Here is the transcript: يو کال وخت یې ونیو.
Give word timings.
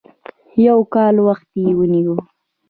يو 0.67 0.79
کال 0.93 1.15
وخت 1.27 1.49
یې 1.63 1.67
ونیو. 1.77 2.15